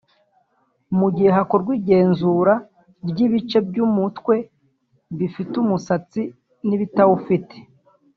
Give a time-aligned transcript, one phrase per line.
[0.99, 2.53] Mu gihe hakorwaga igenzura
[3.09, 4.35] ry’ibice by’umutwe
[5.17, 6.21] bifite umusatsi
[6.67, 7.55] n’ibitawufite